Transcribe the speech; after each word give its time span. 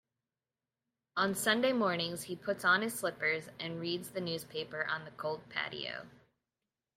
On 1.15 1.35
Sunday 1.35 1.73
mornings, 1.73 2.23
he 2.23 2.35
puts 2.35 2.65
on 2.65 2.81
his 2.81 2.95
slippers 2.97 3.49
and 3.59 3.79
reads 3.79 4.09
the 4.09 4.19
newspaper 4.19 4.83
on 4.85 5.05
the 5.05 5.11
cold 5.11 5.47
patio. 5.47 6.07